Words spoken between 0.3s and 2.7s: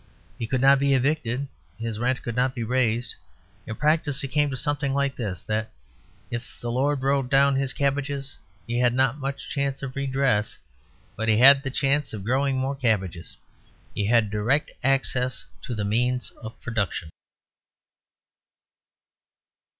He could not be evicted; his rent could not be